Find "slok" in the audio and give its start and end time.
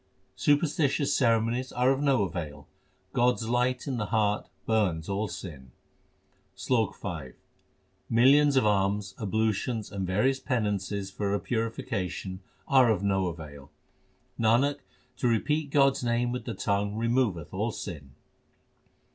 6.55-6.99